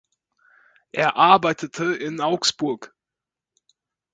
[0.91, 2.95] Er arbeitete in Augsburg.